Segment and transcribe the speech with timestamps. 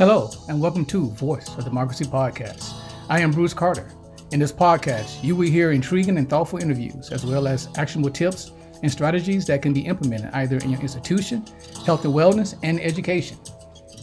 [0.00, 2.72] Hello, and welcome to Voice of Democracy Podcast.
[3.10, 3.86] I am Bruce Carter.
[4.32, 8.50] In this podcast, you will hear intriguing and thoughtful interviews, as well as actionable tips
[8.82, 11.44] and strategies that can be implemented either in your institution,
[11.84, 13.36] health and wellness, and education.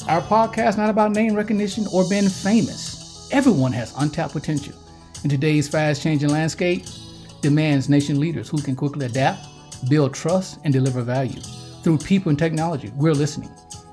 [0.08, 3.28] Our podcast is not about name recognition or being famous.
[3.32, 4.76] Everyone has untapped potential.
[5.24, 6.86] In today's fast changing landscape,
[7.42, 9.48] demands nation leaders who can quickly adapt,
[9.90, 11.42] build trust, and deliver value.
[11.82, 13.50] Through people and technology, we're listening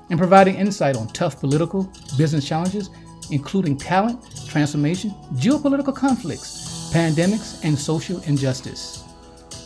[0.09, 2.89] and providing insight on tough political, business challenges,
[3.31, 9.03] including talent, transformation, geopolitical conflicts, pandemics, and social injustice.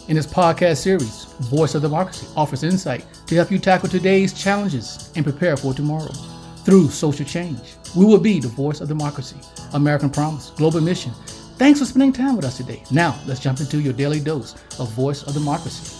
[0.08, 5.12] In this podcast series, Voice of Democracy offers insight to help you tackle today's challenges
[5.16, 6.12] and prepare for tomorrow.
[6.66, 9.38] Through social change, we will be the voice of democracy,
[9.74, 11.12] American promise, global mission.
[11.58, 12.82] Thanks for spending time with us today.
[12.90, 15.99] Now, let's jump into your daily dose of Voice of Democracy.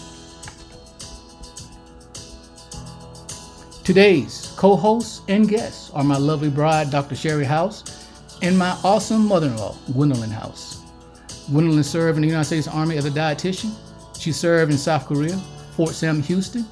[3.90, 7.16] Today's co hosts and guests are my lovely bride, Dr.
[7.16, 8.06] Sherry House,
[8.40, 10.80] and my awesome mother in law, Gwendolyn House.
[11.50, 13.74] Gwendolyn served in the United States Army as a dietitian.
[14.16, 15.36] She served in South Korea,
[15.74, 16.64] Fort Sam Houston,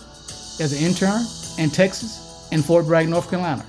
[0.60, 1.24] as an intern,
[1.58, 3.66] and Texas, and Fort Bragg, North Carolina.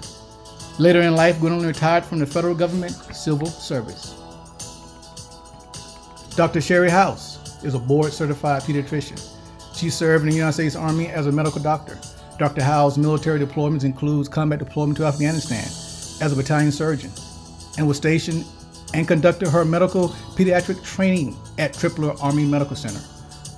[0.78, 4.14] Later in life, Gwendolyn retired from the federal government civil service.
[6.36, 6.62] Dr.
[6.62, 9.20] Sherry House is a board certified pediatrician.
[9.76, 11.98] She served in the United States Army as a medical doctor.
[12.40, 12.64] Dr.
[12.64, 15.66] Howe's military deployments includes combat deployment to Afghanistan
[16.22, 17.12] as a battalion surgeon
[17.78, 18.46] and was stationed
[18.94, 23.02] and conducted her medical pediatric training at Tripler Army Medical Center,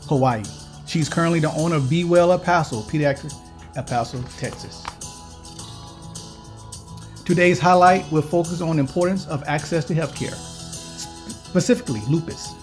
[0.08, 0.44] Hawaii.
[0.88, 3.31] She's currently the owner of Be Well El Paso Pediatric,
[3.75, 4.84] El Texas.
[7.24, 10.34] Today's highlight will focus on importance of access to healthcare,
[11.46, 12.56] specifically lupus,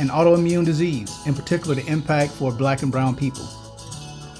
[0.00, 3.46] an autoimmune disease, in particular the impact for black and brown people.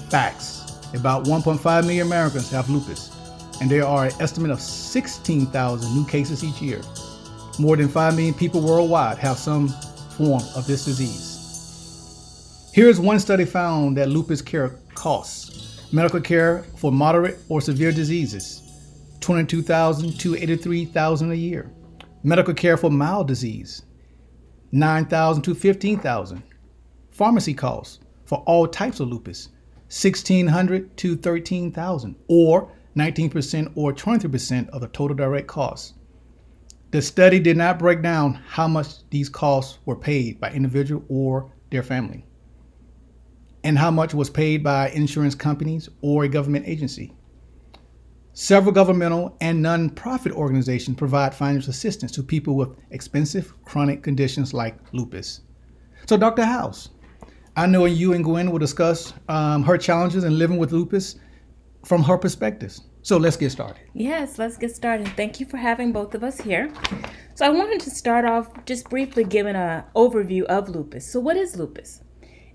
[0.09, 0.62] Facts.
[0.93, 3.11] About 1.5 million Americans have lupus,
[3.59, 6.81] and there are an estimate of 16,000 new cases each year.
[7.59, 9.69] More than 5 million people worldwide have some
[10.17, 12.69] form of this disease.
[12.73, 18.61] Here's one study found that lupus care costs medical care for moderate or severe diseases
[19.19, 21.71] 22,000 to 83,000 a year.
[22.23, 23.83] Medical care for mild disease
[24.71, 26.41] 9,000 to 15,000.
[27.11, 29.49] Pharmacy costs for all types of lupus
[29.93, 35.93] 1600 to 13,000 or 19% or 23% of the total direct costs.
[36.89, 41.51] The study did not break down how much these costs were paid by individual or
[41.69, 42.25] their family
[43.63, 47.13] and how much was paid by insurance companies or a government agency.
[48.33, 54.75] Several governmental and non-profit organizations provide financial assistance to people with expensive chronic conditions like
[54.91, 55.41] lupus.
[56.07, 56.45] So Dr.
[56.45, 56.89] House,
[57.55, 61.17] I know you and Gwen will discuss um, her challenges in living with lupus
[61.85, 62.81] from her perspectives.
[63.03, 63.83] So let's get started.
[63.93, 65.07] Yes, let's get started.
[65.09, 66.71] Thank you for having both of us here.
[67.35, 71.11] So I wanted to start off just briefly giving an overview of lupus.
[71.11, 72.01] So what is lupus?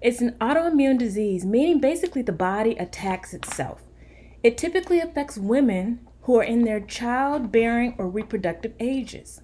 [0.00, 3.82] It's an autoimmune disease, meaning basically the body attacks itself.
[4.42, 9.42] It typically affects women who are in their childbearing or reproductive ages.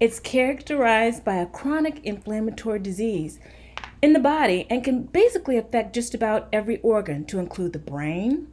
[0.00, 3.38] It's characterized by a chronic inflammatory disease
[4.04, 8.46] in the body and can basically affect just about every organ, to include the brain,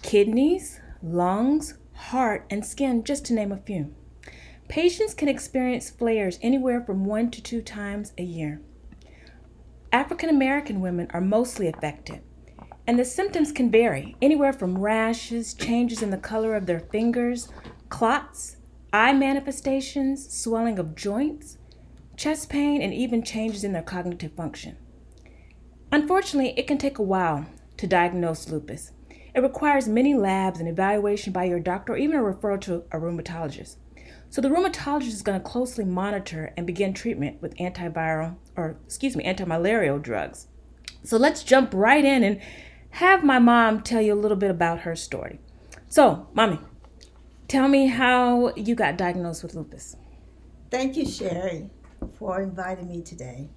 [0.00, 3.94] kidneys, lungs, heart, and skin, just to name a few.
[4.68, 8.62] Patients can experience flares anywhere from one to two times a year.
[9.92, 12.22] African American women are mostly affected,
[12.86, 17.50] and the symptoms can vary anywhere from rashes, changes in the color of their fingers,
[17.90, 18.56] clots,
[18.94, 21.58] eye manifestations, swelling of joints,
[22.16, 24.78] chest pain, and even changes in their cognitive function.
[25.92, 27.46] Unfortunately, it can take a while
[27.76, 28.92] to diagnose lupus.
[29.34, 32.98] It requires many labs and evaluation by your doctor or even a referral to a
[32.98, 33.76] rheumatologist.
[34.30, 39.14] So the rheumatologist is going to closely monitor and begin treatment with antiviral or excuse
[39.14, 40.48] me, antimalarial drugs.
[41.04, 42.40] So let's jump right in and
[42.90, 45.38] have my mom tell you a little bit about her story.
[45.88, 46.58] So, mommy,
[47.46, 49.96] tell me how you got diagnosed with lupus.
[50.70, 51.70] Thank you, Sherry,
[52.18, 53.50] for inviting me today.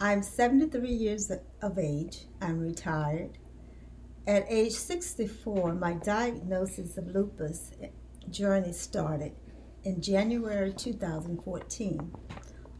[0.00, 1.28] I'm 73 years
[1.60, 2.26] of age.
[2.40, 3.36] I'm retired.
[4.28, 7.72] At age 64, my diagnosis of lupus
[8.30, 9.32] journey started
[9.82, 12.12] in January 2014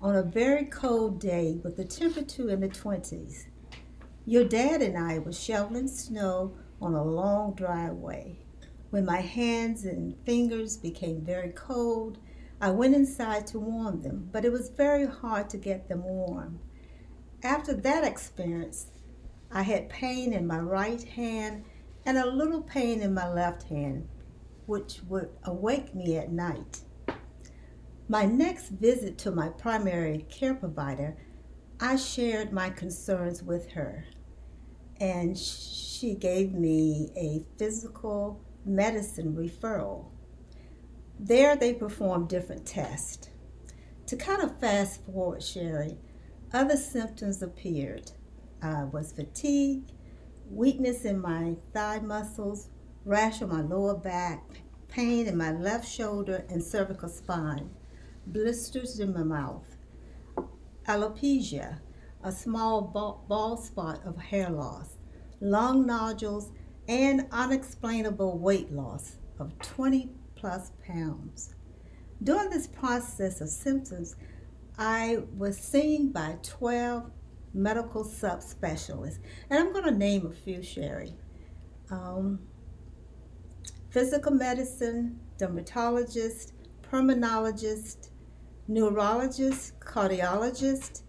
[0.01, 3.47] on a very cold day with the temperature in the 20s.
[4.25, 8.39] Your dad and I were shoveling snow on a long driveway.
[8.91, 12.19] When my hands and fingers became very cold,
[12.61, 16.61] I went inside to warm them, but it was very hard to get them warm.
[17.43, 18.89] After that experience,
[19.51, 21.65] I had pain in my right hand
[22.05, 24.09] and a little pain in my left hand.
[24.67, 26.81] which would awake me at night.
[28.07, 31.17] My next visit to my primary care provider,
[31.81, 34.05] I shared my concerns with her,
[35.01, 40.07] and she gave me a physical medicine referral.
[41.19, 43.31] There, they performed different tests.
[44.07, 45.97] To kind of fast forward, Sherry,
[46.53, 48.11] other symptoms appeared.
[48.63, 49.85] Uh, was fatigue,
[50.51, 52.71] weakness in my thigh muscles,
[53.05, 57.71] rash on my lower back, pain in my left shoulder and cervical spine,
[58.27, 59.77] blisters in my mouth,
[60.87, 61.79] alopecia,
[62.25, 62.83] a small
[63.29, 64.97] bald spot of hair loss,
[65.41, 66.51] lung nodules,
[66.89, 71.55] and unexplainable weight loss of 20 plus pounds.
[72.23, 74.17] During this process of symptoms,
[74.79, 77.11] I was seen by 12
[77.53, 79.19] medical subspecialists,
[79.51, 81.17] and I'm going to name a few, Sherry.
[81.91, 82.39] Um,
[83.91, 86.53] physical medicine, dermatologist,
[86.83, 88.11] pulmonologist,
[88.69, 91.03] neurologist, cardiologist,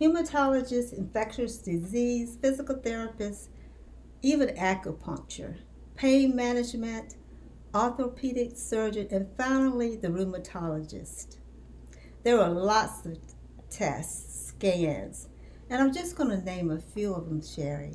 [0.00, 3.50] hematologist, infectious disease, physical therapist,
[4.22, 5.58] even acupuncture,
[5.94, 7.16] pain management,
[7.74, 11.36] orthopedic surgeon, and finally the rheumatologist.
[12.22, 13.18] There were lots of
[13.70, 15.28] tests, scans,
[15.70, 17.94] and I'm just going to name a few of them, Sherry.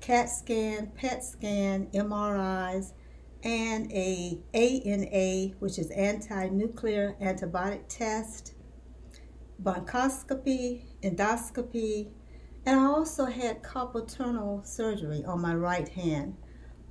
[0.00, 2.92] CAT scan, PET scan, MRIs,
[3.42, 8.54] and a ANA, which is anti-nuclear antibiotic test,
[9.60, 12.10] bronchoscopy, endoscopy,
[12.64, 16.36] and I also had carpal tunnel surgery on my right hand.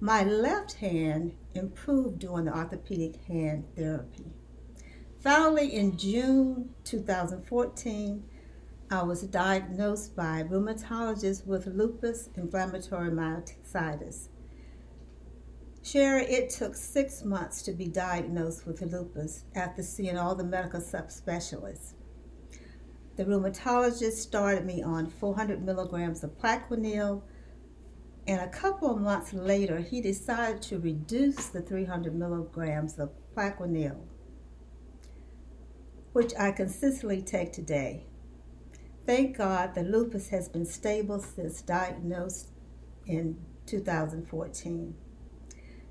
[0.01, 4.33] My left hand improved during the orthopedic hand therapy.
[5.23, 8.25] Finally, in June 2014,
[8.91, 14.27] I was diagnosed by a rheumatologist with lupus inflammatory myositis.
[15.81, 20.81] Sherry, it took six months to be diagnosed with lupus after seeing all the medical
[20.81, 21.93] subspecialists.
[23.15, 27.21] The rheumatologist started me on 400 milligrams of Plaquenil,
[28.27, 34.01] and a couple of months later, he decided to reduce the 300 milligrams of Plaquenil,
[36.13, 38.05] which I consistently take today.
[39.05, 42.49] Thank God the lupus has been stable since diagnosed
[43.05, 44.95] in 2014.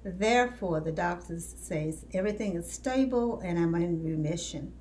[0.04, 4.72] Therefore, the doctor says everything is stable and I'm in remission.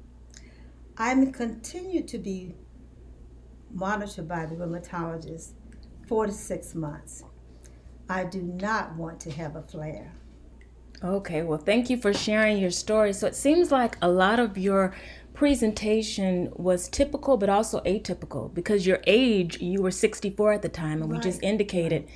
[0.97, 2.55] I'm continued to be
[3.73, 5.51] monitored by the rheumatologist
[6.07, 7.23] four to six months.
[8.09, 10.13] I do not want to have a flare.
[11.03, 13.13] Okay, well, thank you for sharing your story.
[13.13, 14.93] So it seems like a lot of your
[15.41, 21.01] presentation was typical but also atypical because your age, you were 64 at the time,
[21.01, 21.17] and right.
[21.17, 22.07] we just indicated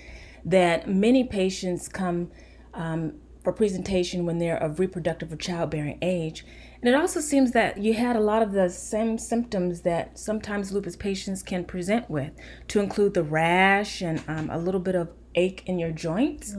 [0.46, 2.30] that many patients come
[2.76, 6.46] um, for presentation when they're of reproductive or childbearing age.
[6.84, 10.72] And it also seems that you had a lot of the same symptoms that sometimes
[10.72, 12.32] lupus patients can present with,
[12.68, 16.56] to include the rash and um, a little bit of ache in your joints.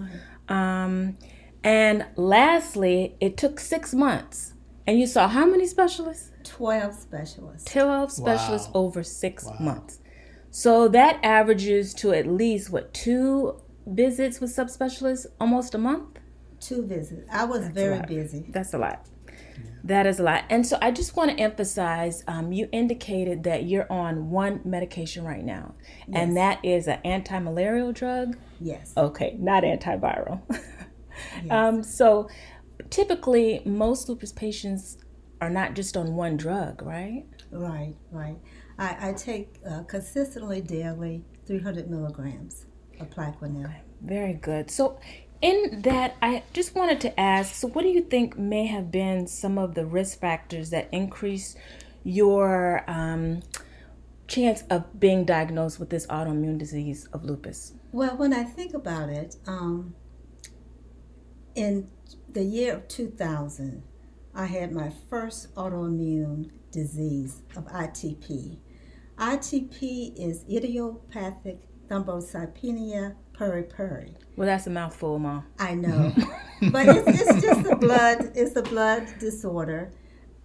[0.49, 1.16] Um,
[1.62, 4.54] and lastly, it took six months.
[4.85, 6.32] And you saw how many specialists?
[6.47, 7.73] 12 specialists.
[7.73, 8.81] 12 specialists wow.
[8.81, 9.57] over six wow.
[9.61, 9.99] months.
[10.50, 16.19] So that averages to at least, what, two visits with subspecialists almost a month?
[16.61, 17.29] Two visits.
[17.31, 18.47] I was That's very busy.
[18.49, 19.07] That's a lot.
[19.85, 20.45] That is a lot.
[20.50, 25.25] And so I just want to emphasize um, you indicated that you're on one medication
[25.25, 25.75] right now,
[26.09, 26.09] yes.
[26.15, 28.37] and that is an anti malarial drug?
[28.61, 28.93] Yes.
[28.97, 30.41] Okay, not antiviral.
[30.50, 31.50] yes.
[31.50, 32.29] um, so
[32.91, 34.99] typically, most lupus patients
[35.40, 37.25] are not just on one drug, right?
[37.50, 38.38] Right, right.
[38.78, 42.66] I, I take uh, consistently daily 300 milligrams
[43.00, 43.64] of Plaquenil.
[43.64, 44.71] Okay, very good.
[44.71, 44.99] So
[45.43, 49.26] in that, I just wanted to ask so, what do you think may have been
[49.26, 51.57] some of the risk factors that increase
[52.05, 53.43] your um,
[54.28, 57.75] chance of being diagnosed with this autoimmune disease of lupus?
[57.93, 59.95] Well, when I think about it, um,
[61.55, 61.88] in
[62.31, 63.83] the year of 2000,
[64.37, 68.59] I had my first autoimmune disease of ITP.
[69.16, 74.11] ITP is idiopathic thrombocytopenia purpura.
[74.37, 75.47] Well, that's a mouthful, Mom.
[75.59, 76.12] I know,
[76.71, 78.33] but it's, it's just a blood.
[78.35, 79.93] It's a blood disorder.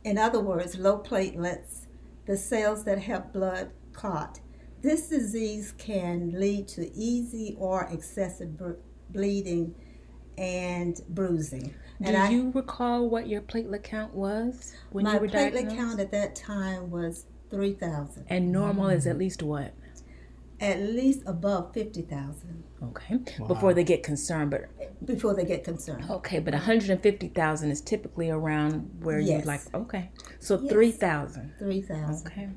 [0.05, 1.88] In other words, low platelets,
[2.27, 4.39] the cells that help blood clot.
[4.81, 8.57] This disease can lead to easy or excessive
[9.10, 9.75] bleeding
[10.38, 11.74] and bruising.
[12.01, 15.65] Do and you recall what your platelet count was when you were diagnosed?
[15.65, 18.25] My platelet count at that time was three thousand.
[18.27, 18.96] And normal mm.
[18.96, 19.74] is at least what?
[20.62, 23.20] at least above 50,000 Okay.
[23.48, 24.70] Before they get concerned, but
[25.05, 26.05] before they get concerned.
[26.10, 29.39] okay, but 150,000 is typically around where Yes.
[29.39, 29.62] you'd like.
[29.74, 30.12] Okay.
[30.39, 30.72] So Yes.
[30.72, 31.53] 3,000.
[31.60, 32.27] 3,000.
[32.27, 32.50] Okay.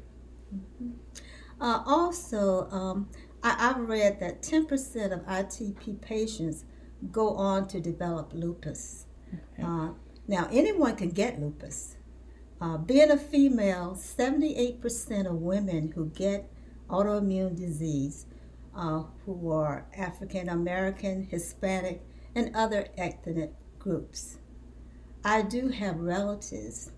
[1.61, 3.09] Uh, also, um,
[3.43, 6.65] I, I've read that 10% of ITP patients
[7.11, 9.03] go on to develop lupus.
[9.62, 9.91] Uh,
[10.26, 11.97] now, anyone can get lupus.
[12.61, 16.50] Uh, being a female, 78% of women who get
[16.88, 18.26] autoimmune disease
[18.76, 22.03] uh, who are African American, Hispanic,
[22.35, 24.38] and other ethnic groups.
[25.25, 26.91] I do have relatives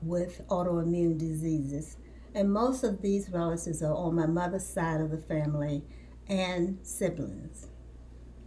[0.00, 1.96] with autoimmune diseases,
[2.34, 5.82] and most of these relatives are on my mother's side of the family
[6.28, 7.66] and siblings.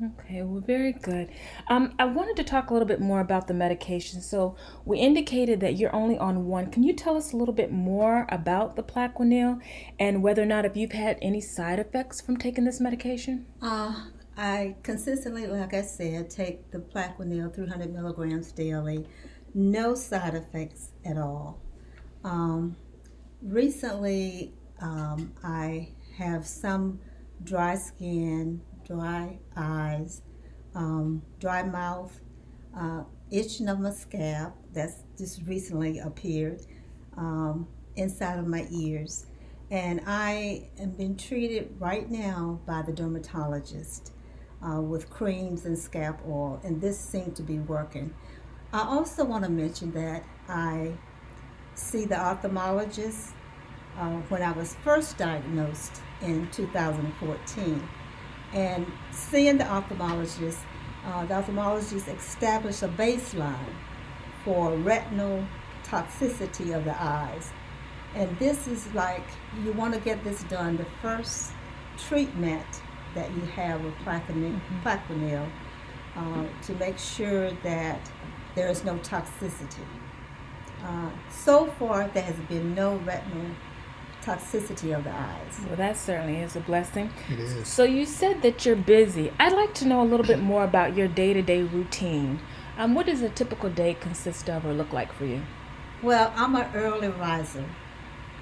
[0.03, 1.29] Okay, well, very good.
[1.67, 4.19] Um, I wanted to talk a little bit more about the medication.
[4.21, 6.71] So we indicated that you're only on one.
[6.71, 9.61] Can you tell us a little bit more about the Plaquenil
[9.99, 13.45] and whether or not if you've had any side effects from taking this medication?
[13.61, 14.05] Uh,
[14.35, 19.05] I consistently, like I said, take the Plaquenil 300 milligrams daily.
[19.53, 21.61] No side effects at all.
[22.23, 22.75] Um,
[23.43, 26.99] recently, um, I have some
[27.43, 28.61] dry skin,
[28.91, 30.21] dry eyes,
[30.75, 32.19] um, dry mouth,
[32.77, 36.61] uh, itching of my scalp that's just recently appeared
[37.17, 39.27] um, inside of my ears.
[39.69, 44.11] And I am being treated right now by the dermatologist
[44.61, 48.13] uh, with creams and scalp oil, and this seemed to be working.
[48.73, 50.93] I also want to mention that I
[51.75, 53.31] see the ophthalmologist
[53.97, 57.87] uh, when I was first diagnosed in 2014.
[58.53, 60.57] And seeing the ophthalmologist,
[61.05, 63.73] uh, the ophthalmologist established a baseline
[64.43, 65.45] for retinal
[65.83, 67.51] toxicity of the eyes.
[68.15, 69.23] And this is like,
[69.63, 71.53] you want to get this done, the first
[71.97, 72.65] treatment
[73.15, 75.49] that you have with Plaquenil, Plaquenil
[76.15, 77.99] uh, to make sure that
[78.55, 79.85] there is no toxicity.
[80.83, 83.45] Uh, so far, there has been no retinal
[84.23, 85.59] toxicity of the eyes.
[85.67, 87.09] Well, that certainly is a blessing.
[87.29, 87.67] It is.
[87.67, 89.31] So you said that you're busy.
[89.39, 92.39] I'd like to know a little bit more about your day-to-day routine.
[92.77, 95.41] Um, what does a typical day consist of or look like for you?
[96.01, 97.65] Well, I'm an early riser,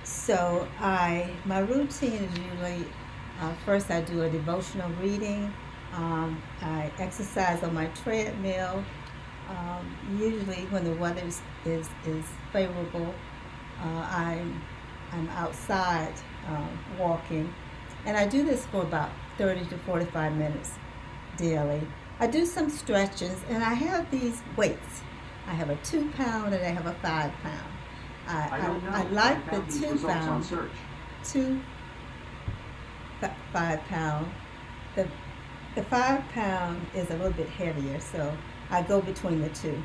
[0.03, 2.85] so I my routine is usually
[3.41, 5.53] uh, first I do a devotional reading.
[5.93, 8.83] Um, I exercise on my treadmill.
[9.49, 13.13] Um, usually, when the weather is is, is favorable,
[13.81, 14.61] uh, I'm
[15.13, 16.13] I'm outside
[16.47, 17.53] um, walking,
[18.05, 20.73] and I do this for about 30 to 45 minutes
[21.37, 21.81] daily.
[22.19, 25.01] I do some stretches, and I have these weights.
[25.47, 27.71] I have a two pound and I have a five pound.
[28.27, 28.89] I, I know.
[28.91, 30.45] I, like I the two pound,
[31.23, 31.59] two
[33.19, 34.31] fi- five pound.
[34.95, 35.07] The
[35.73, 38.37] the five pound is a little bit heavier, so
[38.69, 39.81] I go between the two.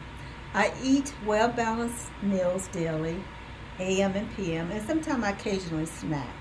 [0.53, 3.23] I eat well balanced meals daily,
[3.81, 6.35] AM and PM, and sometimes I occasionally snack.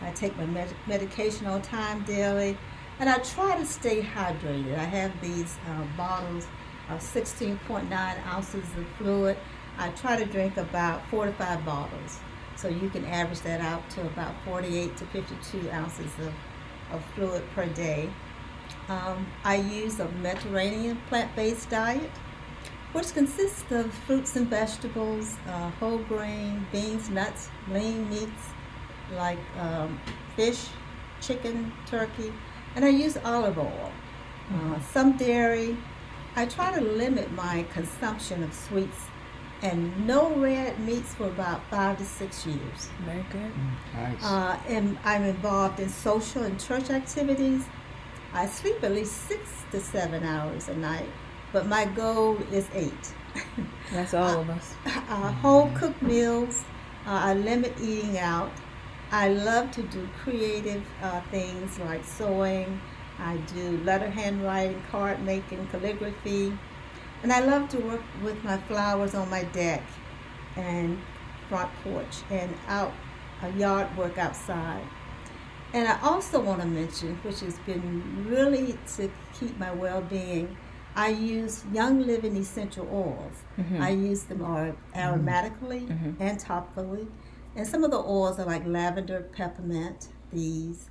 [0.00, 2.56] I take my med- medication on time daily,
[2.98, 4.78] and I try to stay hydrated.
[4.78, 6.46] I have these uh, bottles
[6.88, 9.36] of 16.9 ounces of fluid.
[9.78, 12.20] I try to drink about four to five bottles.
[12.56, 16.32] So you can average that out to about 48 to 52 ounces of,
[16.92, 18.10] of fluid per day.
[18.88, 22.10] Um, I use a Mediterranean plant based diet,
[22.92, 28.48] which consists of fruits and vegetables, uh, whole grain, beans, nuts, lean meats
[29.14, 29.98] like um,
[30.36, 30.66] fish,
[31.20, 32.32] chicken, turkey,
[32.74, 33.92] and I use olive oil,
[34.54, 35.76] uh, some dairy.
[36.34, 38.98] I try to limit my consumption of sweets
[39.62, 42.88] and no red meats for about five to six years.
[43.04, 43.52] Very good.
[43.94, 44.22] Nice.
[44.22, 47.64] Uh, and I'm involved in social and church activities.
[48.34, 51.08] I sleep at least six to seven hours a night,
[51.52, 53.14] but my goal is eight.
[53.92, 54.74] That's all of us.
[54.86, 56.64] uh, home cooked meals.
[57.06, 58.50] Uh, I limit eating out.
[59.10, 62.80] I love to do creative uh, things like sewing.
[63.18, 66.56] I do letter handwriting, card making, calligraphy.
[67.22, 69.82] And I love to work with my flowers on my deck
[70.56, 70.98] and
[71.48, 72.92] front porch and out
[73.42, 74.82] a yard work outside.
[75.74, 80.56] And I also want to mention, which has been really to keep my well-being,
[80.94, 83.42] I use Young Living essential oils.
[83.80, 85.88] I use them ar- aromatically
[86.20, 87.08] and topically,
[87.56, 90.90] and some of the oils are like lavender, peppermint, these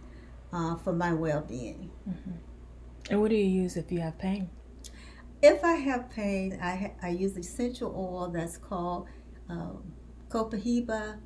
[0.54, 1.90] uh, for my well-being.
[3.10, 4.50] And what do you use if you have pain?
[5.42, 9.08] If I have pain, I, ha- I use essential oil that's called
[9.50, 9.92] um,
[10.30, 11.18] Copaiba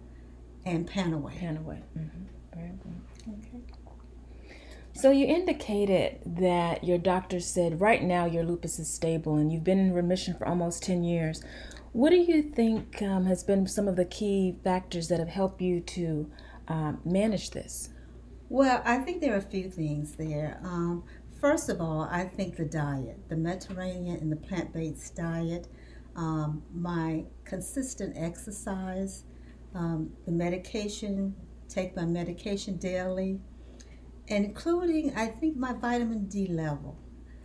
[0.66, 1.38] and PanAway.
[1.38, 1.82] Pan away.
[1.94, 2.08] hmm
[2.54, 3.02] Very good.
[3.28, 3.62] Okay.
[4.98, 9.66] So you indicated that your doctor said right now your lupus is stable and you've
[9.66, 11.44] been in remission for almost 10 years.
[11.92, 15.62] What do you think um, has been some of the key factors that have helped
[15.62, 16.32] you to
[16.70, 17.90] um, manage this?
[18.48, 20.62] Well, I think there are a few things there.
[20.64, 21.04] Um,
[21.42, 25.68] first of all, I think the diet, the Mediterranean and the plant based diet,
[26.16, 29.26] um, my consistent exercise,
[29.74, 31.36] um, the medication,
[31.68, 33.42] take my medication daily,
[34.28, 36.98] including, I think, my vitamin D level.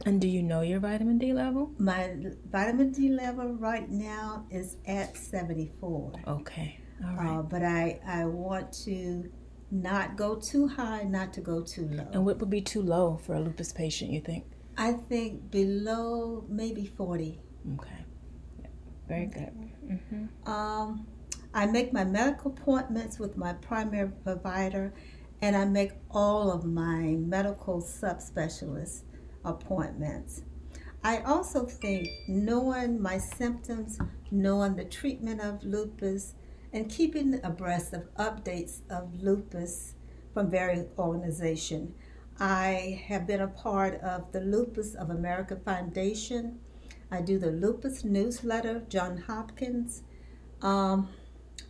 [0.07, 1.73] And do you know your vitamin D level?
[1.79, 2.17] My
[2.51, 6.13] vitamin D level right now is at 74.
[6.27, 6.81] Okay.
[7.05, 7.39] All right.
[7.39, 9.31] Uh, but I, I want to
[9.71, 12.07] not go too high, not to go too low.
[12.13, 14.45] and what would be too low for a lupus patient, you think?
[14.77, 17.39] I think below maybe 40.
[17.75, 18.05] Okay.
[19.07, 19.51] Very good.
[20.09, 21.07] hmm Um,
[21.53, 24.95] I make my medical appointments with my primary provider,
[25.43, 29.03] and I make all of my medical subspecialist
[29.45, 30.43] appointments.
[31.03, 33.99] I also think knowing my symptoms,
[34.31, 36.35] knowing the treatment of lupus,
[36.73, 39.95] and keeping abreast of updates of lupus
[40.33, 41.93] from various organizations.
[42.39, 46.59] I have been a part of the Lupus of America Foundation.
[47.11, 50.05] I do the Lupus newsletter, John Hopkins.
[50.63, 51.11] Um,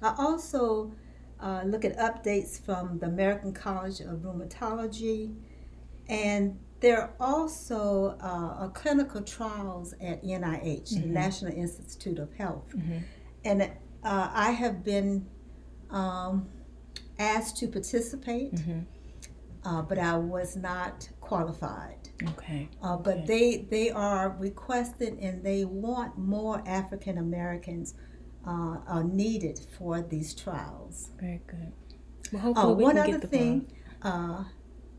[0.00, 0.92] I also
[1.40, 5.34] uh, look at updates from the American College of Rheumatology,
[6.08, 11.06] and there are also uh, clinical trials at NIH, the Mhm.
[11.10, 13.02] National Institute of Health, Mhm.
[13.44, 15.26] and uh, I have been
[15.90, 16.48] um,
[17.18, 18.84] asked to participate, Mhm.
[19.64, 22.08] uh, but I was not qualified.
[22.28, 22.68] Okay.
[22.80, 23.26] Uh, but Okay.
[23.26, 27.94] they they are requested and they want more African Americans
[28.46, 31.10] uh, are needed for these trials.
[31.20, 31.72] Very good.
[32.32, 33.70] Well, hopefully Oh, we one other thing,
[34.02, 34.44] uh,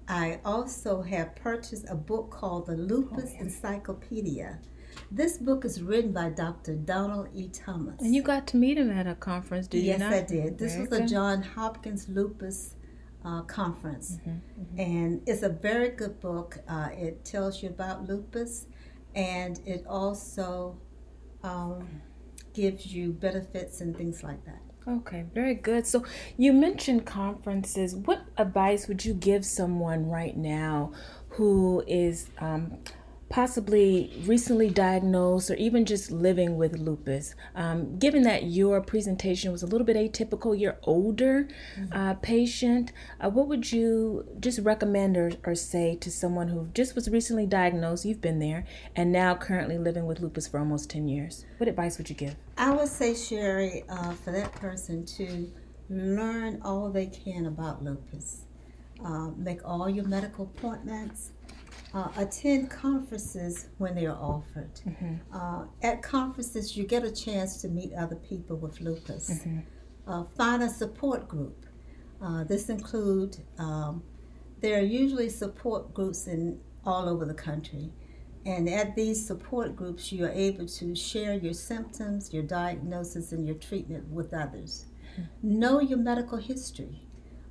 [0.07, 3.41] I also have purchased a book called the Lupus Oh, yeah.
[3.41, 4.59] Encyclopedia.
[5.09, 6.75] This book is written by Dr.
[6.75, 7.47] Donald E.
[7.47, 8.01] Thomas.
[8.01, 10.13] And you got to meet him at a conference, did yes, you not?
[10.13, 10.57] I did.
[10.57, 11.07] This Very was a.
[11.07, 12.75] John Hopkins Lupus
[13.23, 14.41] uh, conference, Mhm.
[14.77, 16.57] and it's a very good book.
[16.67, 18.65] Uh, it tells you about lupus,
[19.15, 20.77] and it also
[21.43, 21.87] um,
[22.53, 24.61] gives you benefits and things like that.
[24.87, 25.85] Okay, very good.
[25.85, 26.03] So
[26.37, 27.95] you mentioned conferences.
[27.95, 30.93] What advice would you give someone right now
[31.29, 32.77] who is um,
[33.31, 37.33] possibly recently diagnosed or even just living with lupus?
[37.55, 41.47] Um, given that your presentation was a little bit atypical, you're older
[41.91, 42.91] uh, patient.
[43.19, 47.45] Uh, what would you just recommend or, or say to someone who just was recently
[47.45, 48.05] diagnosed?
[48.05, 48.65] You've been there
[48.95, 51.45] and now currently living with lupus for almost ten years.
[51.57, 52.35] What advice would you give?
[52.57, 55.49] I would say, Sherry, uh, for that person to
[55.89, 58.41] learn all they can about lupus.
[59.03, 61.31] Uh, make all your medical appointments.
[61.93, 64.71] Uh, attend conferences when they are offered.
[65.33, 69.29] Uh, at conferences, you get a chance to meet other people with lupus.
[70.07, 71.65] Uh, find a support group.
[72.21, 74.03] Uh, this include um,
[74.61, 77.91] there are usually support groups in all over the country.
[78.45, 83.45] And at these support groups, you are able to share your symptoms, your diagnosis, and
[83.45, 84.85] your treatment with others.
[85.43, 87.01] Know your medical history.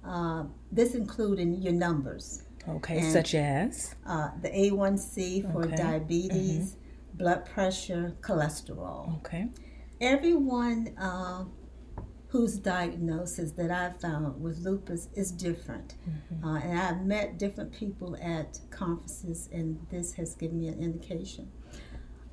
[0.04, 2.44] Uh, this including your numbers,
[2.76, 5.76] Okay, And- such as uh, the A1C for Okay.
[5.76, 6.76] diabetes,
[7.14, 9.16] blood pressure, cholesterol.
[9.18, 9.48] okay.
[10.00, 11.44] Everyone uh,
[12.28, 15.96] whose diagnosis that I've found with lupus is different.
[16.44, 21.50] Uh, and I've met different people at conferences, and this has given me an indication.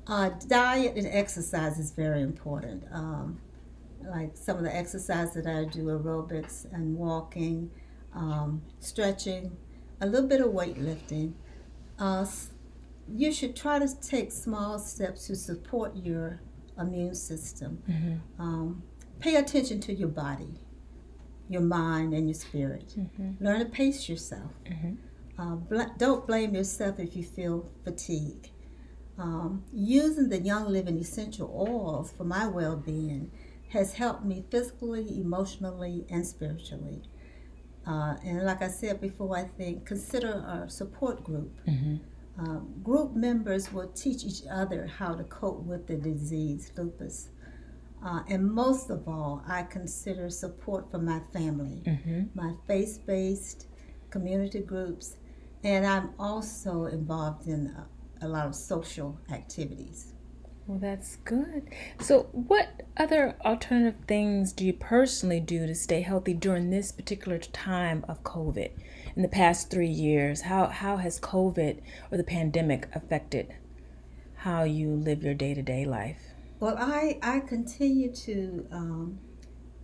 [0.06, 2.84] Uh, diet and exercise is very important.
[2.92, 3.40] Um,
[4.08, 7.70] like some of the exercise that I do, aerobics and walking,
[8.14, 9.54] um, stretching,
[10.00, 11.32] a little bit of weightlifting.
[11.98, 12.26] Uh,
[13.12, 16.40] you should try to take small steps to support your
[16.78, 17.82] immune system.
[17.88, 18.42] Mm-hmm.
[18.42, 18.82] Um,
[19.18, 20.54] pay attention to your body,
[21.48, 22.94] your mind, and your spirit.
[22.98, 23.44] Mm-hmm.
[23.44, 24.52] Learn to pace yourself.
[24.64, 24.98] Mhm.
[25.38, 28.50] Uh, bl- don't blame yourself if you feel fatigue.
[29.16, 33.30] Um, using the Young Living essential oils for my well being
[33.70, 37.02] has helped me physically, emotionally, and spiritually.
[37.88, 41.52] Uh, and like I said before, I think consider a support group.
[41.66, 41.96] Mm-hmm.
[42.40, 47.30] Um, group members will teach each other how to cope with the disease, lupus.
[48.04, 52.20] Uh, and most of all, I consider support from my family, Mm-hmm.
[52.34, 53.66] my faith based
[54.10, 55.16] community groups,
[55.64, 57.74] and I'm also involved in
[58.22, 60.12] a, a lot of social activities.
[60.68, 61.70] Well, that's good.
[61.98, 67.38] So, what other alternative things do you personally do to stay healthy during this particular
[67.38, 68.72] time of COVID?
[69.16, 71.80] In the past three years, how, how has COVID
[72.12, 73.54] or the pandemic affected
[74.34, 76.20] how you live your day to day life?
[76.60, 79.18] Well, I, I continue to um,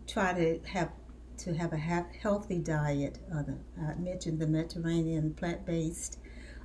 [0.06, 0.90] try to have
[1.38, 3.20] to have a healthy diet.
[3.34, 3.42] Uh,
[3.82, 6.18] I mentioned the Mediterranean plant based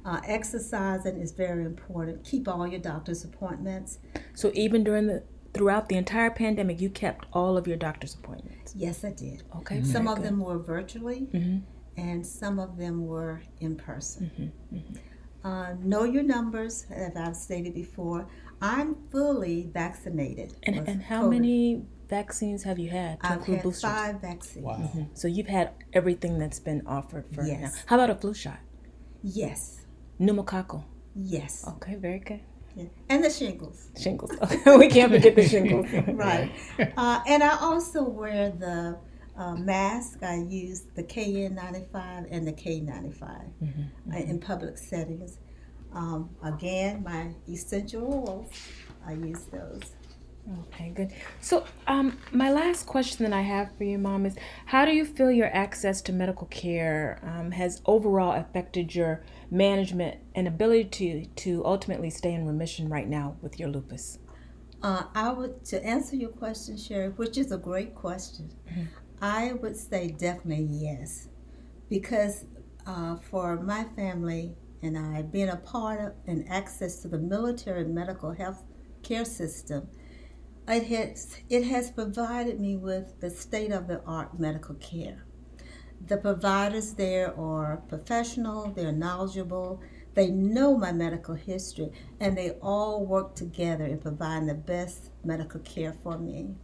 [0.05, 2.23] uh, exercising is very important.
[2.23, 3.99] Keep all your doctor's appointments.
[4.33, 8.73] So even during the throughout the entire pandemic, you kept all of your doctor's appointments.
[8.75, 9.43] Yes, I did.
[9.57, 9.77] Okay.
[9.77, 9.91] Mm-hmm.
[9.91, 10.25] Some of good.
[10.25, 11.59] them were virtually, mm-hmm.
[11.97, 14.31] and some of them were in person.
[14.33, 14.77] Mm-hmm.
[14.77, 14.95] mm-hmm.
[15.41, 18.27] Uh, know your numbers, as I've stated before.
[18.61, 20.53] I'm fully vaccinated.
[20.63, 21.29] And, and how COVID.
[21.29, 23.21] many vaccines have you had?
[23.21, 23.89] To I've had boosters?
[23.89, 24.65] five vaccines.
[24.65, 24.73] Wow.
[24.73, 25.03] Mm-hmm.
[25.13, 27.61] So you've had everything that's been offered for yes.
[27.61, 27.81] now.
[27.85, 28.59] How about a flu shot?
[29.23, 29.78] Yes
[30.19, 30.83] pneumococcal.
[31.15, 31.65] Yes.
[31.67, 32.41] Okay, very good.
[32.75, 32.85] Yeah.
[33.09, 33.89] And the shingles.
[33.99, 34.31] Shingles.
[34.41, 34.77] Okay.
[34.77, 35.87] we can't forget the shingles.
[36.13, 36.51] right.
[36.95, 38.97] Uh, and I also wear the
[39.37, 40.23] uh, mask.
[40.23, 43.65] I use the KN95 and the K95 mm-hmm.
[43.65, 44.13] mm-hmm.
[44.13, 45.39] in public settings.
[45.93, 48.51] Um, again, my essential oils,
[49.05, 49.91] I use those.
[50.57, 51.13] Okay, good.
[51.41, 54.35] So, um, my last question that I have for you, Mom, is
[54.65, 60.17] how do you feel your access to medical care um, has overall affected your management
[60.33, 64.17] and ability to, to ultimately stay in remission right now with your lupus?
[64.81, 68.83] Uh, I would, to answer your question, Sherry, which is a great question, mm-hmm.
[69.21, 71.27] I would say definitely yes.
[71.89, 72.45] Because
[72.87, 77.85] uh, for my family and I, being a part of and access to the military
[77.85, 78.63] medical health
[79.03, 79.87] care system,
[80.69, 85.25] it has, it has provided me with the state of the art medical care.
[86.05, 89.81] The providers there are professional, they're knowledgeable,
[90.13, 95.59] they know my medical history, and they all work together in providing the best medical
[95.61, 96.55] care for me.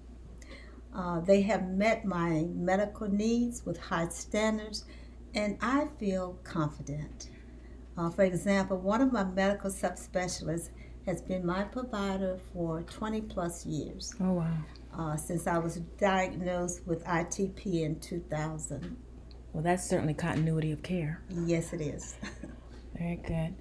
[0.93, 4.85] Uh, they have met my medical needs with high standards,
[5.33, 7.29] and I feel confident.
[7.97, 10.69] Uh, for example, one of my medical subspecialists
[11.05, 14.13] has been my provider for 20 plus years.
[14.19, 14.57] Oh, wow.
[14.97, 18.97] Uh, since I was diagnosed with ITP in 2000.
[19.53, 21.21] Well, that's certainly continuity of care.
[21.29, 22.15] Yes, it is.
[22.97, 23.55] Very good.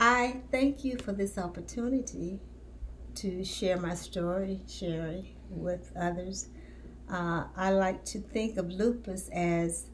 [0.00, 2.40] I thank you for this opportunity
[3.16, 6.48] to share my story, Sherry, with others.
[7.10, 9.86] Uh, I like to think of lupus as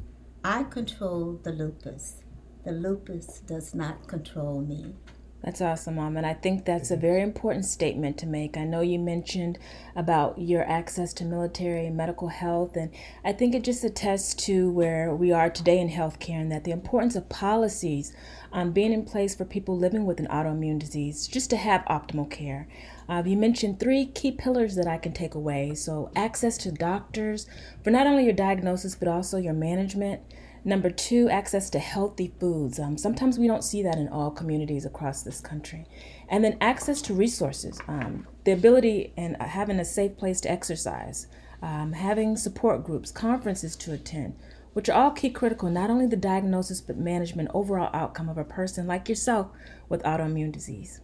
[0.44, 2.22] I control the lupus.
[2.64, 4.94] The lupus does not control me.
[5.44, 6.16] That's awesome, Mom.
[6.16, 8.56] And I think that's a very important statement to make.
[8.56, 9.58] I know you mentioned
[9.94, 12.90] about your access to military and medical health, and
[13.22, 16.70] I think it just attests to where we are today in healthcare and that the
[16.70, 18.16] importance of policies
[18.54, 22.30] um, being in place for people living with an autoimmune disease just to have optimal
[22.30, 22.66] care.
[23.06, 25.74] Uh, you mentioned three key pillars that I can take away.
[25.74, 27.46] So, access to doctors
[27.82, 30.22] for not only your diagnosis, but also your management
[30.66, 32.78] Number two, access to healthy foods.
[32.78, 35.86] Um, sometimes we don't see that in all communities across this country.
[36.26, 41.26] And then access to resources, um, the ability and having a safe place to exercise,
[41.60, 44.36] um, having support groups, conferences to attend,
[44.72, 48.44] which are all key critical, not only the diagnosis, but management, overall outcome of a
[48.44, 49.48] person like yourself
[49.90, 51.00] with autoimmune disease.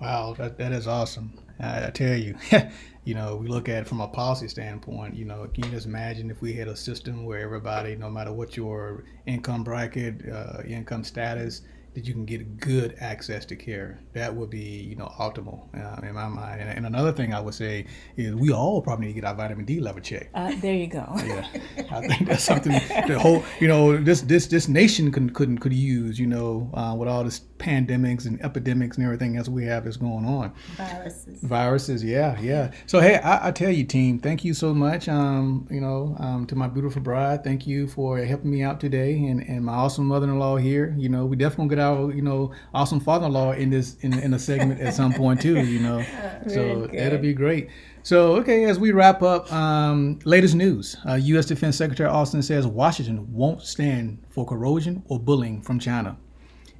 [0.00, 1.38] Wow, that, that is awesome.
[1.58, 2.34] I, I tell you,
[3.04, 5.86] you know, we look at it from a policy standpoint, you know, can you just
[5.86, 10.62] imagine if we had a system where everybody, no matter what your income bracket, uh,
[10.66, 11.62] income status,
[11.94, 13.98] that you can get good access to care.
[14.12, 16.60] That would be, you know, optimal uh, in my mind.
[16.60, 17.86] And, and, another thing I would say
[18.16, 20.30] is we all probably need to get our vitamin D level checked.
[20.34, 21.04] Uh, there you go.
[21.16, 21.48] yeah,
[21.90, 22.72] I think that's something
[23.08, 26.94] the whole, you know, this this this nation could could could use, you know, uh,
[26.96, 30.52] with all this pandemics and epidemics and everything else we have is going on.
[30.76, 31.40] Viruses.
[31.42, 32.72] Viruses, yeah, yeah.
[32.86, 35.08] So hey, I, I tell you, team, thank you so much.
[35.08, 39.14] Um, you know, um, to my beautiful bride, thank you for helping me out today,
[39.26, 40.94] and and my awesome mother-in-law here.
[40.98, 44.38] You know, we definitely get our you know awesome father-in-law in this in in a
[44.38, 45.64] segment at some point too.
[45.64, 46.04] You know,
[46.48, 47.68] so that'll be great.
[48.02, 50.96] So, okay, as we wrap up, um, latest news.
[51.06, 51.44] Uh, U.S.
[51.44, 56.16] Defense Secretary Austin says Washington won't stand for corrosion or bullying from China.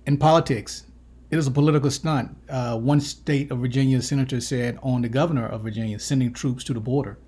[0.06, 0.86] In politics,
[1.30, 2.36] it is a political stunt.
[2.48, 6.74] Uh, one state of Virginia senator said on the governor of Virginia sending troops to
[6.74, 7.18] the border.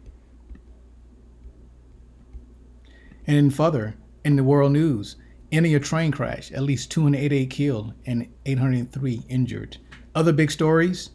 [3.27, 5.17] And further, in the world news,
[5.53, 9.77] in a train crash, at least 288 killed and 803 injured.
[10.15, 11.11] Other big stories: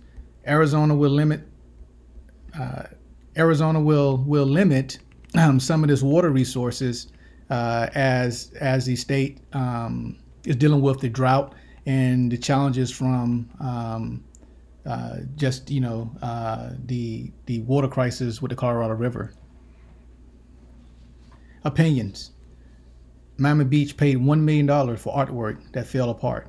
[0.48, 1.42] Arizona will limit.
[2.58, 2.84] Uh,
[3.36, 5.00] Arizona will will limit
[5.36, 7.08] um, some of its water resources
[7.50, 10.18] uh, as as the state um,
[10.48, 11.54] is dealing with the drought
[11.86, 14.24] and the challenges from um,
[14.86, 19.34] uh, just you know uh, the the water crisis with the Colorado River.
[21.64, 22.32] Opinions.
[23.40, 26.48] Miami Beach paid $1 million for artwork that fell apart.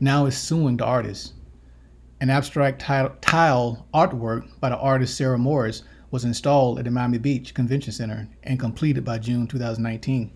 [0.00, 1.34] Now is suing the artist.
[2.22, 7.18] An abstract tile, tile artwork by the artist Sarah Morris was installed at the Miami
[7.18, 10.32] Beach Convention Center and completed by June 2019.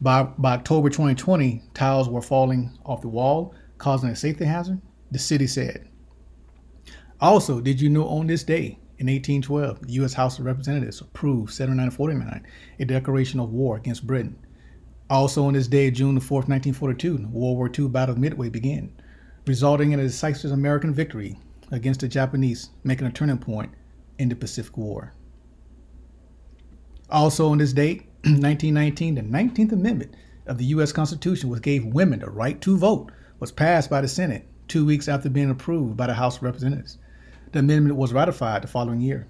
[0.00, 4.80] By, by October 2020, tiles were falling off the wall, causing a safety hazard,
[5.10, 5.88] the city said.
[7.20, 10.14] Also, did you know on this day, in 1812, the U.S.
[10.14, 12.46] House of Representatives approved 7949,
[12.78, 14.36] a declaration of war against Britain.
[15.10, 18.92] Also, on this day, June 4, 1942, World War II Battle of Midway began,
[19.46, 21.38] resulting in a decisive American victory
[21.70, 23.72] against the Japanese, making a turning point
[24.18, 25.12] in the Pacific War.
[27.10, 30.14] Also, on this date, 1919, the 19th Amendment
[30.46, 30.92] of the U.S.
[30.92, 35.08] Constitution, which gave women the right to vote, was passed by the Senate two weeks
[35.08, 36.98] after being approved by the House of Representatives.
[37.52, 39.28] The amendment was ratified the following year.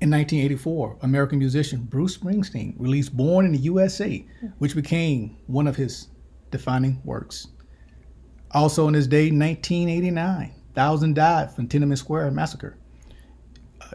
[0.00, 4.26] In 1984, American musician Bruce Springsteen released Born in the USA,
[4.58, 6.08] which became one of his
[6.50, 7.48] defining works.
[8.50, 12.76] Also on this day, 1989, thousands died from Tiananmen Square massacre.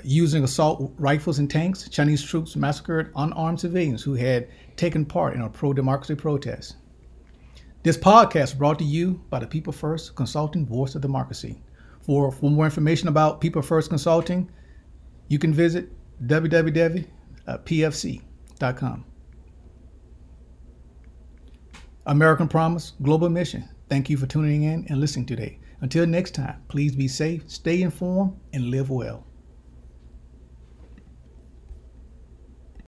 [0.03, 5.41] Using assault rifles and tanks, Chinese troops massacred unarmed civilians who had taken part in
[5.41, 6.75] a pro-democracy protest.
[7.83, 11.62] This podcast brought to you by the People First Consulting Voice of Democracy.
[12.01, 14.51] For, for more information about People First Consulting,
[15.27, 15.89] you can visit
[16.27, 17.05] www.pfc.com.
[22.05, 23.69] American Promise Global Mission.
[23.88, 25.59] Thank you for tuning in and listening today.
[25.81, 29.28] Until next time, please be safe, stay informed, and live well.